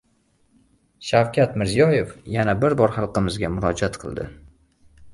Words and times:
Shavkat 1.09 1.53
Mirziyoyev 1.63 2.17
yana 2.39 2.57
bir 2.65 2.77
bor 2.83 2.97
xalqimizga 2.99 3.55
murojaat 3.59 4.05
qildi 4.07 4.31